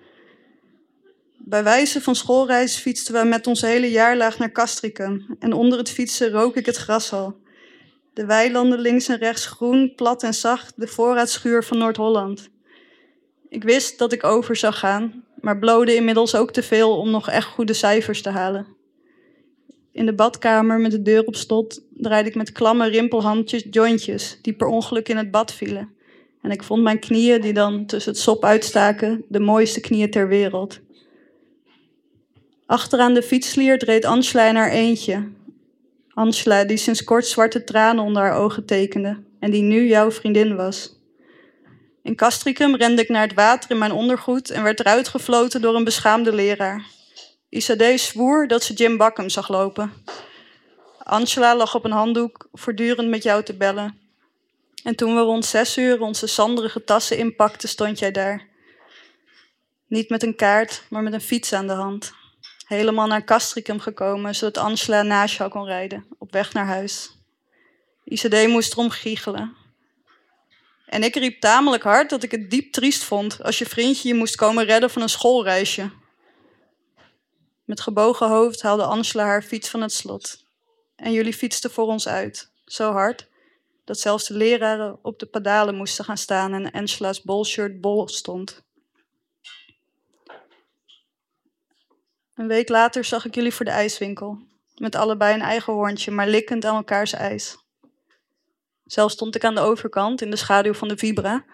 Bij 1.39 1.65
wijze 1.65 2.01
van 2.01 2.15
schoolreis 2.15 2.77
fietsten 2.77 3.15
we 3.15 3.25
met 3.29 3.47
onze 3.47 3.67
hele 3.67 3.91
jaarlaag 3.91 4.39
naar 4.39 4.53
Castricum. 4.53 5.37
En 5.39 5.53
onder 5.53 5.79
het 5.79 5.91
fietsen 5.91 6.31
rook 6.31 6.57
ik 6.57 6.67
het 6.67 6.77
gras 6.77 7.13
al. 7.13 7.41
De 8.15 8.27
weilanden 8.27 8.81
links 8.81 9.09
en 9.09 9.19
rechts 9.19 9.47
groen, 9.47 9.93
plat 9.97 10.23
en 10.23 10.35
zacht, 10.35 10.73
de 10.77 10.87
voorraadschuur 10.87 11.65
van 11.65 11.79
Noord-Holland. 11.79 12.49
Ik 13.49 13.63
wist 13.63 13.99
dat 13.99 14.13
ik 14.13 14.25
over 14.25 14.57
zou 14.57 14.73
gaan, 14.73 15.25
maar 15.41 15.59
blode 15.59 15.95
inmiddels 15.95 16.35
ook 16.35 16.53
te 16.53 16.63
veel 16.63 16.99
om 16.99 17.11
nog 17.11 17.29
echt 17.29 17.47
goede 17.47 17.73
cijfers 17.73 18.23
te 18.23 18.31
halen. 18.31 18.67
In 19.93 20.07
de 20.07 20.15
badkamer 20.15 20.81
met 20.81 20.91
de 20.91 21.03
deur 21.03 21.25
op 21.25 21.37
slot 21.37 21.83
draaide 21.95 22.29
ik 22.29 22.35
met 22.35 22.53
klamme 22.53 22.89
rimpelhandjes 22.89 23.67
jointjes 23.71 24.39
die 24.43 24.53
per 24.53 24.67
ongeluk 24.67 25.09
in 25.09 25.17
het 25.17 25.31
bad 25.31 25.53
vielen. 25.53 25.93
En 26.43 26.51
ik 26.51 26.63
vond 26.63 26.83
mijn 26.83 26.99
knieën, 26.99 27.41
die 27.41 27.53
dan 27.53 27.87
tussen 27.87 28.13
het 28.13 28.21
sop 28.21 28.45
uitstaken, 28.45 29.25
de 29.29 29.41
mooiste 29.41 29.81
knieën 29.81 30.11
ter 30.11 30.29
wereld. 30.29 30.81
Achteraan 32.67 33.15
de 33.15 33.23
fietslier 33.23 33.85
reed 33.85 34.05
Angela 34.05 34.49
in 34.49 34.57
haar 34.57 34.71
eentje. 34.71 35.29
Angela, 36.15 36.65
die 36.65 36.77
sinds 36.77 37.05
kort 37.05 37.27
zwarte 37.27 37.65
tranen 37.65 38.05
onder 38.05 38.23
haar 38.23 38.37
ogen 38.37 38.65
tekende 38.65 39.23
en 39.39 39.51
die 39.51 39.63
nu 39.63 39.87
jouw 39.87 40.11
vriendin 40.11 40.57
was. 40.57 41.01
In 42.03 42.17
Castricum 42.17 42.77
rende 42.77 43.03
ik 43.03 43.09
naar 43.09 43.23
het 43.23 43.35
water 43.35 43.71
in 43.71 43.79
mijn 43.79 43.93
ondergoed 43.93 44.51
en 44.51 44.63
werd 44.63 44.81
eruit 44.81 45.09
gefloten 45.09 45.61
door 45.61 45.75
een 45.75 45.85
beschaamde 45.85 46.35
leraar. 46.35 46.85
Isadee 47.53 47.99
zwoer 47.99 48.49
dat 48.49 48.63
ze 48.63 48.73
Jim 48.73 48.97
Bakken 48.97 49.31
zag 49.31 49.49
lopen. 49.49 49.93
Angela 50.99 51.57
lag 51.57 51.75
op 51.75 51.85
een 51.85 51.91
handdoek, 51.91 52.49
voortdurend 52.53 53.09
met 53.09 53.23
jou 53.23 53.43
te 53.43 53.55
bellen. 53.55 53.99
En 54.83 54.97
toen 54.97 55.15
we 55.15 55.21
rond 55.21 55.45
zes 55.45 55.79
uur 55.79 56.01
onze 56.01 56.27
zanderige 56.27 56.85
tassen 56.85 57.19
inpakten, 57.19 57.69
stond 57.69 57.99
jij 57.99 58.11
daar. 58.11 58.49
Niet 59.87 60.09
met 60.09 60.23
een 60.23 60.37
kaart, 60.37 60.83
maar 60.91 61.03
met 61.03 61.13
een 61.13 61.21
fiets 61.21 61.53
aan 61.53 61.67
de 61.67 61.73
hand. 61.73 62.13
Helemaal 62.67 63.07
naar 63.07 63.25
Castricum 63.25 63.81
gekomen, 63.81 64.35
zodat 64.35 64.65
Angela 64.65 65.03
naast 65.03 65.37
jou 65.37 65.51
kon 65.51 65.65
rijden, 65.65 66.07
op 66.19 66.33
weg 66.33 66.53
naar 66.53 66.67
huis. 66.67 67.17
ICD 68.05 68.47
moest 68.49 68.73
erom 68.73 68.91
giechelen. 68.91 69.57
En 70.87 71.03
ik 71.03 71.15
riep 71.15 71.41
tamelijk 71.41 71.83
hard 71.83 72.11
dat 72.11 72.23
ik 72.23 72.31
het 72.31 72.51
diep 72.51 72.73
triest 72.73 73.05
vond 73.05 73.43
als 73.43 73.59
je 73.59 73.67
vriendje 73.67 74.09
je 74.09 74.15
moest 74.15 74.37
komen 74.37 74.65
redden 74.65 74.91
van 74.91 75.03
een 75.03 75.09
schoolreisje. 75.09 76.01
Met 77.65 77.81
gebogen 77.81 78.29
hoofd 78.29 78.63
haalde 78.63 78.85
Angela 78.85 79.25
haar 79.25 79.43
fiets 79.43 79.69
van 79.69 79.81
het 79.81 79.93
slot. 79.93 80.45
En 80.97 81.13
jullie 81.13 81.35
fietsten 81.35 81.71
voor 81.71 81.87
ons 81.87 82.09
uit, 82.09 82.51
zo 82.65 82.93
hard 82.93 83.31
dat 83.85 83.99
zelfs 83.99 84.27
de 84.27 84.35
leraren 84.35 84.99
op 85.03 85.19
de 85.19 85.27
pedalen 85.27 85.75
moesten 85.75 86.05
gaan 86.05 86.17
staan 86.17 86.53
en 86.53 86.71
Angela's 86.71 87.23
bolshirt 87.23 87.81
bol 87.81 88.09
stond. 88.09 88.63
Een 92.35 92.47
week 92.47 92.69
later 92.69 93.05
zag 93.05 93.25
ik 93.25 93.35
jullie 93.35 93.55
voor 93.55 93.65
de 93.65 93.71
ijswinkel, 93.71 94.39
met 94.77 94.95
allebei 94.95 95.35
een 95.35 95.41
eigen 95.41 95.73
hoorntje, 95.73 96.11
maar 96.11 96.29
likkend 96.29 96.65
aan 96.65 96.77
elkaars 96.77 97.13
ijs. 97.13 97.57
Zelf 98.85 99.11
stond 99.11 99.35
ik 99.35 99.45
aan 99.45 99.55
de 99.55 99.61
overkant 99.61 100.21
in 100.21 100.31
de 100.31 100.37
schaduw 100.37 100.75
van 100.75 100.89
de 100.89 100.97
Vibra 100.97 101.45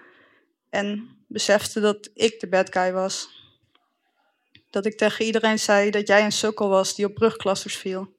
en 0.70 1.16
besefte 1.26 1.80
dat 1.80 2.10
ik 2.14 2.40
de 2.40 2.48
bad 2.48 2.72
guy 2.72 2.92
was. 2.92 3.37
Dat 4.78 4.86
ik 4.86 4.96
tegen 4.96 5.24
iedereen 5.24 5.58
zei 5.58 5.90
dat 5.90 6.06
jij 6.06 6.24
een 6.24 6.32
sukkel 6.32 6.68
was 6.68 6.94
die 6.94 7.06
op 7.06 7.14
brugklassers 7.14 7.76
viel. 7.76 8.16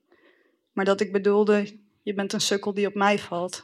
Maar 0.72 0.86
dat 0.86 1.02
ik 1.02 1.12
bedoelde, 1.12 1.80
je 2.04 2.14
bent 2.14 2.34
een 2.34 2.42
sukkel 2.42 2.74
die 2.74 2.88
op 2.88 2.94
mij 2.94 3.20
valt. 3.20 3.64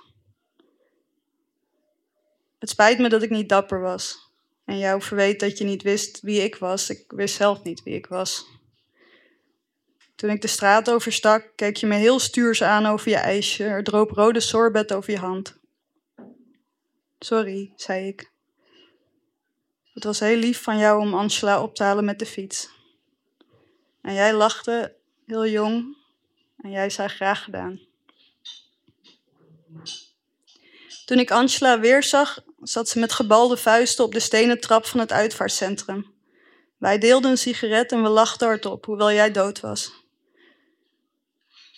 Het 2.60 2.70
spijt 2.70 3.00
me 3.00 3.10
dat 3.10 3.22
ik 3.22 3.30
niet 3.30 3.50
dapper 3.50 3.82
was. 3.82 4.32
En 4.66 4.78
jou 4.78 5.02
verweet 5.02 5.40
dat 5.40 5.58
je 5.58 5.64
niet 5.64 5.82
wist 5.82 6.22
wie 6.22 6.42
ik 6.42 6.56
was. 6.56 6.90
Ik 6.90 7.04
wist 7.08 7.36
zelf 7.36 7.64
niet 7.64 7.84
wie 7.84 7.96
ik 7.96 8.06
was. 8.06 8.46
Toen 10.16 10.30
ik 10.30 10.42
de 10.42 10.48
straat 10.48 10.90
overstak, 10.90 11.52
keek 11.56 11.78
je 11.78 11.88
me 11.88 11.96
heel 11.96 12.20
stuurs 12.20 12.64
aan 12.64 12.86
over 12.86 13.10
je 13.10 13.18
ijsje. 13.18 13.64
Er 13.64 13.84
droop 13.84 14.12
rode 14.12 14.40
sorbet 14.40 14.94
over 14.94 15.12
je 15.12 15.20
hand. 15.20 15.58
Sorry, 17.20 17.74
zei 17.76 18.08
ik. 18.08 18.32
Het 19.94 20.04
was 20.04 20.20
heel 20.20 20.38
lief 20.38 20.62
van 20.62 20.78
jou 20.78 21.02
om 21.02 21.14
Angela 21.14 21.62
op 21.62 21.76
te 21.76 21.84
halen 21.84 22.06
met 22.06 22.20
de 22.20 22.26
fiets. 22.26 22.74
En 24.06 24.14
jij 24.14 24.34
lachte, 24.34 24.96
heel 25.26 25.48
jong, 25.48 25.98
en 26.58 26.72
jij 26.72 26.90
zei 26.90 27.08
graag 27.08 27.44
gedaan. 27.44 27.80
Toen 31.06 31.20
ik 31.20 31.32
Angela 31.32 31.80
weer 31.80 32.04
zag, 32.04 32.44
zat 32.62 32.90
ze 32.90 33.00
met 33.00 33.12
gebalde 33.12 33.58
vuisten 33.58 34.04
op 34.04 34.14
de 34.14 34.20
stenen 34.20 34.60
trap 34.60 34.86
van 34.86 35.00
het 35.00 35.12
uitvaartcentrum. 35.12 36.14
Wij 36.78 36.98
deelden 36.98 37.32
een 37.32 37.38
sigaret 37.38 37.92
en 37.92 38.04
we 38.04 38.10
lachten 38.10 38.48
hardop, 38.48 38.86
hoewel 38.86 39.12
jij 39.12 39.32
dood 39.32 39.60
was. 39.60 40.04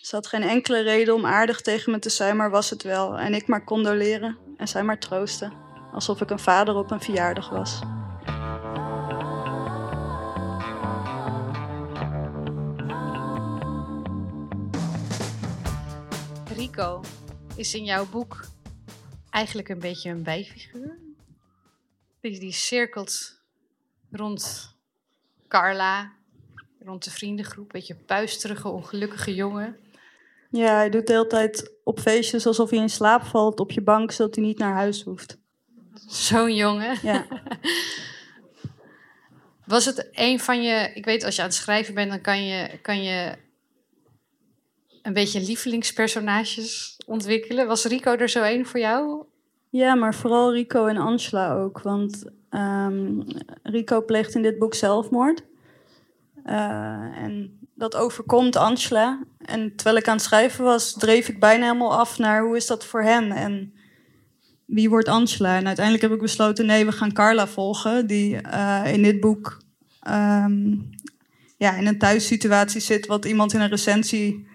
Ze 0.01 0.15
had 0.15 0.27
geen 0.27 0.43
enkele 0.43 0.79
reden 0.79 1.13
om 1.13 1.25
aardig 1.25 1.61
tegen 1.61 1.91
me 1.91 1.99
te 1.99 2.09
zijn, 2.09 2.35
maar 2.35 2.49
was 2.49 2.69
het 2.69 2.83
wel. 2.83 3.17
En 3.17 3.33
ik 3.33 3.47
maar 3.47 3.63
condoleren 3.63 4.37
en 4.57 4.67
zij 4.67 4.83
maar 4.83 4.99
troosten, 4.99 5.53
alsof 5.93 6.21
ik 6.21 6.29
een 6.29 6.39
vader 6.39 6.75
op 6.75 6.91
een 6.91 7.01
verjaardag 7.01 7.49
was. 7.49 7.79
Is 17.55 17.75
in 17.75 17.83
jouw 17.83 18.05
boek 18.05 18.45
eigenlijk 19.29 19.69
een 19.69 19.79
beetje 19.79 20.09
een 20.09 20.23
bijfiguur. 20.23 20.99
Die, 22.21 22.39
die 22.39 22.51
cirkelt 22.51 23.41
rond 24.11 24.73
Carla, 25.47 26.13
rond 26.79 27.03
de 27.03 27.11
vriendengroep. 27.11 27.63
Een 27.63 27.71
beetje 27.71 27.95
puisterige, 27.95 28.67
ongelukkige 28.67 29.35
jongen. 29.35 29.77
Ja, 30.49 30.75
hij 30.75 30.89
doet 30.89 31.07
de 31.07 31.13
hele 31.13 31.27
tijd 31.27 31.71
op 31.83 31.99
feestjes 31.99 32.45
alsof 32.45 32.69
hij 32.69 32.79
in 32.79 32.89
slaap 32.89 33.23
valt 33.23 33.59
op 33.59 33.71
je 33.71 33.81
bank, 33.81 34.11
zodat 34.11 34.35
hij 34.35 34.43
niet 34.43 34.57
naar 34.57 34.73
huis 34.73 35.03
hoeft. 35.03 35.37
Zo'n 36.07 36.55
jongen. 36.55 36.97
Ja. 37.01 37.27
Was 39.65 39.85
het 39.85 40.09
een 40.11 40.39
van 40.39 40.63
je... 40.63 40.91
Ik 40.93 41.05
weet, 41.05 41.23
als 41.23 41.35
je 41.35 41.41
aan 41.41 41.47
het 41.47 41.57
schrijven 41.57 41.93
bent, 41.93 42.09
dan 42.09 42.21
kan 42.21 42.45
je, 42.45 42.79
kan 42.81 43.03
je 43.03 43.37
een 45.07 45.13
beetje 45.13 45.41
lievelingspersonages 45.41 46.99
ontwikkelen. 47.05 47.67
Was 47.67 47.85
Rico 47.85 48.15
er 48.15 48.29
zo 48.29 48.43
een 48.43 48.65
voor 48.65 48.79
jou? 48.79 49.23
Ja, 49.69 49.95
maar 49.95 50.15
vooral 50.15 50.53
Rico 50.53 50.85
en 50.85 50.97
Angela 50.97 51.53
ook. 51.53 51.81
Want 51.81 52.23
ehm, 52.49 53.21
Rico 53.63 54.01
pleegt 54.01 54.35
in 54.35 54.41
dit 54.41 54.59
boek 54.59 54.73
zelfmoord. 54.73 55.43
Uh, 56.45 56.53
en 57.23 57.59
dat 57.75 57.95
overkomt 57.95 58.55
Angela. 58.55 59.23
En 59.37 59.75
terwijl 59.75 59.97
ik 59.97 60.07
aan 60.07 60.15
het 60.15 60.23
schrijven 60.25 60.63
was, 60.63 60.93
dreef 60.93 61.27
ik 61.27 61.39
bijna 61.39 61.65
helemaal 61.65 61.97
af 61.97 62.17
naar 62.17 62.43
hoe 62.43 62.55
is 62.55 62.67
dat 62.67 62.85
voor 62.85 63.01
hen 63.01 63.31
en 63.31 63.73
wie 64.65 64.89
wordt 64.89 65.07
Angela. 65.07 65.57
En 65.57 65.65
uiteindelijk 65.65 66.03
heb 66.03 66.13
ik 66.13 66.21
besloten, 66.21 66.65
nee, 66.65 66.85
we 66.85 66.91
gaan 66.91 67.13
Carla 67.13 67.47
volgen, 67.47 68.07
die 68.07 68.41
uh, 68.45 68.83
in 68.85 69.03
dit 69.03 69.19
boek 69.19 69.57
um, 70.07 70.89
ja, 71.57 71.75
in 71.75 71.87
een 71.87 71.97
thuissituatie 71.97 72.81
zit, 72.81 73.05
wat 73.05 73.25
iemand 73.25 73.53
in 73.53 73.61
een 73.61 73.69
recensie 73.69 74.47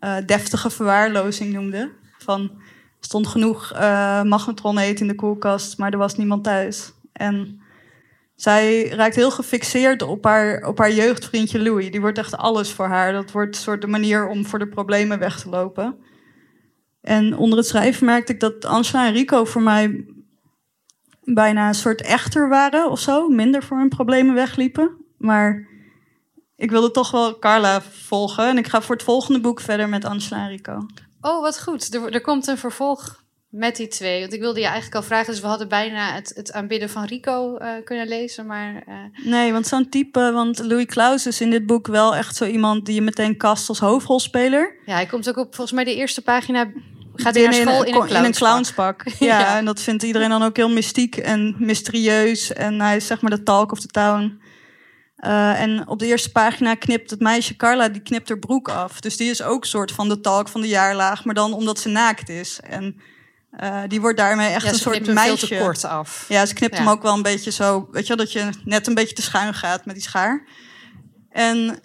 uh, 0.00 0.16
deftige 0.26 0.70
verwaarlozing 0.70 1.52
noemde. 1.52 1.90
Van 2.18 2.50
stond 3.00 3.26
genoeg 3.26 3.72
uh, 3.74 4.22
magnetron 4.22 4.78
eten 4.78 5.00
in 5.00 5.08
de 5.08 5.14
koelkast, 5.14 5.78
maar 5.78 5.92
er 5.92 5.98
was 5.98 6.16
niemand 6.16 6.44
thuis. 6.44 6.92
En 7.12 7.60
zij 8.34 8.88
raakt 8.88 9.14
heel 9.14 9.30
gefixeerd 9.30 10.02
op 10.02 10.24
haar, 10.24 10.66
op 10.66 10.78
haar 10.78 10.92
jeugdvriendje 10.92 11.62
Louis. 11.62 11.90
Die 11.90 12.00
wordt 12.00 12.18
echt 12.18 12.36
alles 12.36 12.72
voor 12.72 12.86
haar. 12.86 13.12
Dat 13.12 13.30
wordt 13.30 13.56
een 13.56 13.62
soort 13.62 13.80
de 13.80 13.86
manier 13.86 14.28
om 14.28 14.46
voor 14.46 14.58
de 14.58 14.68
problemen 14.68 15.18
weg 15.18 15.40
te 15.40 15.48
lopen. 15.48 15.96
En 17.00 17.36
onder 17.36 17.58
het 17.58 17.66
schrijven 17.66 18.06
merkte 18.06 18.32
ik 18.32 18.40
dat 18.40 18.64
Angela 18.64 19.06
en 19.06 19.12
Rico 19.12 19.44
voor 19.44 19.62
mij 19.62 20.04
bijna 21.24 21.68
een 21.68 21.74
soort 21.74 22.02
echter 22.02 22.48
waren 22.48 22.90
of 22.90 23.00
zo. 23.00 23.28
Minder 23.28 23.62
voor 23.62 23.78
hun 23.78 23.88
problemen 23.88 24.34
wegliepen. 24.34 24.90
Maar 25.18 25.68
ik 26.60 26.70
wilde 26.70 26.90
toch 26.90 27.10
wel 27.10 27.38
Carla 27.38 27.82
volgen. 27.82 28.48
En 28.48 28.58
ik 28.58 28.66
ga 28.66 28.82
voor 28.82 28.94
het 28.94 29.04
volgende 29.04 29.40
boek 29.40 29.60
verder 29.60 29.88
met 29.88 30.04
Angela 30.04 30.42
en 30.42 30.48
Rico. 30.48 30.86
Oh, 31.20 31.40
wat 31.40 31.60
goed. 31.60 31.94
Er, 31.94 32.12
er 32.12 32.20
komt 32.20 32.46
een 32.46 32.58
vervolg 32.58 33.24
met 33.48 33.76
die 33.76 33.88
twee. 33.88 34.20
Want 34.20 34.32
ik 34.32 34.40
wilde 34.40 34.60
je 34.60 34.64
eigenlijk 34.64 34.94
al 34.94 35.02
vragen, 35.02 35.32
dus 35.32 35.40
we 35.40 35.46
hadden 35.46 35.68
bijna 35.68 36.12
het, 36.12 36.32
het 36.34 36.52
aanbidden 36.52 36.90
van 36.90 37.04
Rico 37.04 37.58
uh, 37.58 37.68
kunnen 37.84 38.08
lezen, 38.08 38.46
maar... 38.46 38.74
Uh... 38.88 38.94
Nee, 39.24 39.52
want 39.52 39.66
zo'n 39.66 39.88
type, 39.88 40.32
want 40.32 40.58
Louis 40.58 40.86
Klaus 40.86 41.26
is 41.26 41.40
in 41.40 41.50
dit 41.50 41.66
boek 41.66 41.86
wel 41.86 42.16
echt 42.16 42.36
zo 42.36 42.44
iemand 42.44 42.86
die 42.86 42.94
je 42.94 43.02
meteen 43.02 43.36
kast 43.36 43.68
als 43.68 43.78
hoofdrolspeler. 43.78 44.76
Ja, 44.86 44.94
hij 44.94 45.06
komt 45.06 45.28
ook 45.28 45.36
op 45.36 45.54
volgens 45.54 45.72
mij 45.72 45.84
de 45.84 45.94
eerste 45.94 46.22
pagina, 46.22 46.70
gaat 47.14 47.34
hij 47.34 47.44
naar 47.44 47.54
school 47.54 47.84
in, 47.84 47.94
in, 47.94 48.24
een 48.24 48.32
clownspak. 48.32 49.04
In 49.04 49.12
een 49.18 49.26
Ja, 49.28 49.38
ja, 49.38 49.56
en 49.56 49.64
dat 49.64 49.80
vindt 49.80 50.02
iedereen 50.02 50.28
dan 50.28 50.42
ook 50.42 50.56
heel 50.56 50.70
mystiek 50.70 51.16
en 51.16 51.54
mysterieus. 51.58 52.52
En 52.52 52.80
hij 52.80 52.96
is 52.96 53.06
zeg 53.06 53.20
maar 53.20 53.30
de 53.30 53.42
talk 53.42 53.72
of 53.72 53.80
the 53.80 53.86
town. 53.86 54.40
Uh, 55.20 55.60
en 55.60 55.88
op 55.88 55.98
de 55.98 56.06
eerste 56.06 56.30
pagina 56.32 56.74
knipt 56.74 57.10
het 57.10 57.20
meisje 57.20 57.56
Carla, 57.56 57.88
die 57.88 58.02
knipt 58.02 58.28
haar 58.28 58.38
broek 58.38 58.68
af. 58.68 59.00
Dus 59.00 59.16
die 59.16 59.30
is 59.30 59.42
ook 59.42 59.64
soort 59.64 59.92
van 59.92 60.08
de 60.08 60.20
talk 60.20 60.48
van 60.48 60.60
de 60.60 60.68
jaarlaag, 60.68 61.24
maar 61.24 61.34
dan 61.34 61.52
omdat 61.52 61.78
ze 61.78 61.88
naakt 61.88 62.28
is. 62.28 62.60
En 62.60 63.00
uh, 63.60 63.80
die 63.88 64.00
wordt 64.00 64.18
daarmee 64.18 64.48
echt 64.48 64.64
ja, 64.64 64.72
een 64.72 64.78
soort 64.78 65.06
meisje. 65.06 65.46
Veel 65.46 65.58
te 65.58 65.64
kort 65.64 65.84
af. 65.84 66.24
Ja, 66.28 66.46
ze 66.46 66.54
knipt 66.54 66.76
Ja. 66.76 66.82
hem 66.82 66.90
ook 66.90 67.02
wel 67.02 67.14
een 67.14 67.22
beetje 67.22 67.50
zo. 67.50 67.88
Weet 67.90 68.06
je 68.06 68.16
dat 68.16 68.32
je 68.32 68.50
net 68.64 68.86
een 68.86 68.94
beetje 68.94 69.14
te 69.14 69.22
schuin 69.22 69.54
gaat 69.54 69.84
met 69.84 69.94
die 69.94 70.04
schaar. 70.04 70.46
En 71.30 71.80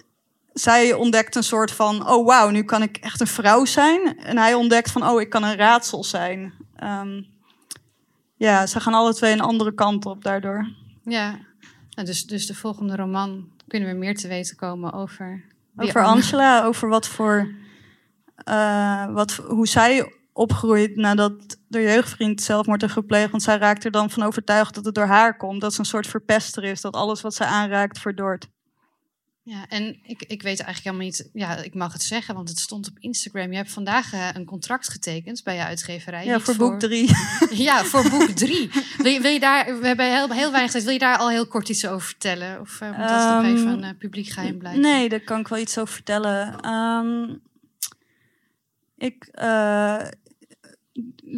zij 0.53 0.93
ontdekt 0.93 1.35
een 1.35 1.43
soort 1.43 1.71
van: 1.71 2.09
oh 2.09 2.25
wauw, 2.25 2.49
nu 2.49 2.63
kan 2.63 2.81
ik 2.81 2.97
echt 2.97 3.19
een 3.19 3.27
vrouw 3.27 3.65
zijn. 3.65 4.17
En 4.19 4.37
hij 4.37 4.53
ontdekt 4.53 4.91
van: 4.91 5.09
oh, 5.09 5.21
ik 5.21 5.29
kan 5.29 5.43
een 5.43 5.55
raadsel 5.57 6.03
zijn. 6.03 6.53
Ehm, 6.75 7.21
ja, 8.35 8.65
ze 8.67 8.79
gaan 8.79 8.93
alle 8.93 9.13
twee 9.13 9.31
een 9.33 9.41
andere 9.41 9.73
kant 9.73 10.05
op 10.05 10.23
daardoor. 10.23 10.67
Ja, 11.03 11.39
nou, 11.95 12.07
dus, 12.07 12.25
dus 12.25 12.45
de 12.47 12.55
volgende 12.55 12.95
roman 12.95 13.49
kunnen 13.67 13.89
we 13.89 13.95
meer 13.95 14.15
te 14.15 14.27
weten 14.27 14.55
komen 14.55 14.93
over... 14.93 15.43
Over. 15.77 16.03
Angela, 16.03 16.63
over 16.63 16.89
wat 16.89 17.07
voor. 17.07 17.53
eh, 18.35 19.13
wat, 19.13 19.31
hoe 19.31 19.67
zij 19.67 20.13
opgroeit 20.33 20.95
nadat 20.95 21.57
de 21.67 21.81
jeugdvriend 21.81 22.41
zelfmoord 22.41 22.81
heeft 22.81 22.93
gepleegd. 22.93 23.31
Want 23.31 23.43
zij 23.43 23.57
raakt 23.57 23.85
er 23.85 23.91
dan 23.91 24.09
van 24.09 24.23
overtuigd 24.23 24.73
dat 24.75 24.85
het 24.85 24.95
door 24.95 25.05
haar 25.05 25.37
komt. 25.37 25.61
Dat 25.61 25.73
ze 25.73 25.79
een 25.79 25.85
soort 25.85 26.07
verpester 26.07 26.63
is. 26.63 26.81
Dat 26.81 26.93
alles 26.95 27.21
wat 27.21 27.33
zij 27.33 27.47
aanraakt 27.47 27.99
verdort. 27.99 28.47
Ja, 29.47 29.65
en 29.69 29.99
ik, 30.03 30.21
ik 30.21 30.41
weet 30.41 30.59
eigenlijk 30.59 30.83
helemaal 30.83 31.05
niet... 31.05 31.29
Ja, 31.33 31.55
ik 31.55 31.73
mag 31.73 31.93
het 31.93 32.03
zeggen, 32.03 32.35
want 32.35 32.49
het 32.49 32.59
stond 32.59 32.87
op 32.89 32.97
Instagram. 32.99 33.51
Je 33.51 33.57
hebt 33.57 33.71
vandaag 33.71 34.13
eh, 34.13 34.29
een 34.33 34.45
contract 34.45 34.89
getekend 34.89 35.43
bij 35.43 35.55
je 35.55 35.63
uitgeverij. 35.63 36.25
Ja, 36.25 36.39
voor 36.39 36.55
boek 36.55 36.79
drie. 36.79 37.09
Ja, 37.67 37.83
voor 37.83 38.09
boek 38.09 38.29
drie. 38.29 38.69
Wil 38.97 39.11
je, 39.11 39.21
wil 39.21 39.31
je 39.31 39.39
daar... 39.39 39.79
We 39.79 39.87
hebben 39.87 40.13
heel, 40.13 40.29
heel 40.31 40.51
weinig 40.51 40.71
tijd. 40.71 40.83
Wil 40.83 40.93
je 40.93 40.99
daar 40.99 41.17
al 41.17 41.29
heel 41.29 41.47
kort 41.47 41.69
iets 41.69 41.87
over 41.87 42.07
vertellen? 42.07 42.59
Of 42.59 42.81
eh, 42.81 42.87
moet 42.87 43.07
dat 43.07 43.09
nog 43.09 43.43
Ehm, 43.43 43.55
even 43.55 43.67
een 43.67 43.83
eh, 43.83 43.97
publiek 43.97 44.27
geheim 44.27 44.57
blijven? 44.57 44.81
Nee, 44.81 45.09
daar 45.09 45.19
kan 45.19 45.39
ik 45.39 45.47
wel 45.47 45.59
iets 45.59 45.77
over 45.77 45.93
vertellen. 45.93 46.59
Ehm, 46.59 47.35
ik, 48.97 49.27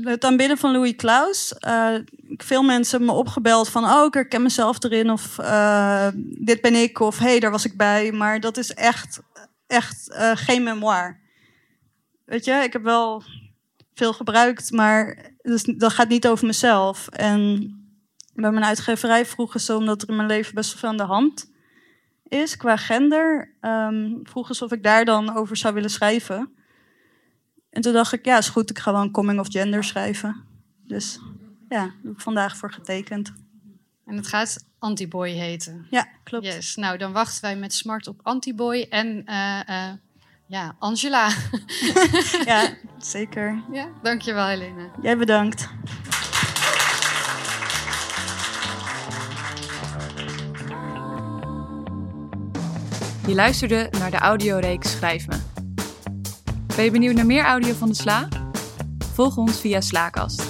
het 0.04 0.24
aanbidden 0.24 0.58
van 0.58 0.72
Louis 0.72 0.96
Klaus. 0.96 1.58
eh, 1.58 1.96
veel 2.38 2.64
mensen 2.64 2.98
hebben 2.98 3.16
me 3.16 3.22
opgebeld 3.22 3.70
van... 3.70 3.84
oh, 3.84 4.06
ik 4.06 4.14
herken 4.14 4.42
mezelf 4.42 4.84
erin 4.84 5.10
of 5.12 5.40
eh, 5.40 6.08
dit 6.40 6.62
ben 6.62 6.76
ik 6.76 7.00
of 7.00 7.18
hey, 7.18 7.40
daar 7.40 7.52
was 7.52 7.66
ik 7.66 7.78
bij. 7.78 8.12
Maar 8.12 8.40
dat 8.40 8.58
is 8.58 8.74
echt 8.74 9.20
echt 9.68 10.12
eh, 10.12 10.32
geen 10.36 10.64
memoir. 10.64 11.20
Weet 12.26 12.46
je, 12.46 12.52
ik 12.52 12.74
heb 12.74 12.84
wel 12.84 13.24
veel 13.94 14.14
gebruikt, 14.14 14.72
maar 14.72 15.32
dus, 15.42 15.64
dat 15.64 15.94
gaat 15.94 16.10
niet 16.10 16.28
over 16.28 16.46
mezelf. 16.46 17.08
En 17.08 17.72
bij 18.34 18.52
mijn 18.52 18.66
uitgeverij 18.66 19.26
vroegen 19.26 19.60
ze, 19.60 19.76
omdat 19.76 20.02
er 20.02 20.10
in 20.10 20.16
mijn 20.16 20.28
leven 20.28 20.56
best 20.56 20.70
wel 20.70 20.80
veel 20.80 20.90
aan 20.90 21.08
de 21.08 21.14
hand 21.14 21.56
is 22.24 22.58
qua 22.58 22.78
gender, 22.78 23.56
um, 23.62 24.20
vroegen 24.24 24.56
ze 24.56 24.64
of 24.64 24.72
ik 24.72 24.84
daar 24.84 25.06
dan 25.06 25.36
over 25.36 25.58
zou 25.58 25.74
willen 25.74 25.90
schrijven. 25.90 26.57
En 27.78 27.84
toen 27.84 27.94
dacht 27.94 28.14
ik, 28.14 28.26
ja, 28.26 28.38
is 28.38 28.50
goed, 28.50 28.70
ik 28.70 28.80
ga 28.80 28.92
wel 28.92 29.02
een 29.02 29.12
coming 29.12 29.40
of 29.40 29.48
gender 29.50 29.84
schrijven. 29.84 30.44
Dus 30.84 31.20
ja, 31.70 31.78
daar 31.78 31.94
heb 32.04 32.12
ik 32.12 32.22
vandaag 32.22 32.58
voor 32.58 32.72
getekend. 32.72 33.34
En 34.06 34.16
het 34.16 34.28
gaat 34.28 34.66
Antiboy 34.80 35.30
heten. 35.30 35.88
Ja, 35.90 36.08
klopt. 36.24 36.46
Yes. 36.46 36.76
Nou, 36.76 36.98
dan 36.98 37.12
wachten 37.12 37.42
wij 37.42 37.56
met 37.56 37.74
smart 37.74 38.08
op 38.08 38.20
Antiboy 38.24 38.86
en 38.90 39.08
uh, 39.26 39.60
uh, 39.70 39.90
ja, 40.46 40.76
Angela. 40.80 41.30
ja, 42.46 42.74
zeker. 42.98 43.64
Ja, 43.72 43.90
dankjewel 44.02 44.48
Helene. 44.48 44.90
Jij 45.02 45.18
bedankt. 45.18 45.70
Je 53.28 53.36
luisterde 53.36 53.88
naar 54.00 54.12
de 54.12 54.18
audioreeks 54.18 54.92
Schrijf 54.92 55.28
Me. 55.28 55.47
Ben 56.78 56.86
je 56.86 56.92
benieuwd 56.92 57.16
naar 57.16 57.26
meer 57.26 57.44
audio 57.44 57.74
van 57.74 57.88
de 57.88 57.96
Sla? 57.96 58.28
Volg 59.14 59.38
ons 59.38 59.60
via 59.60 59.82
Slaakast. 59.82 60.47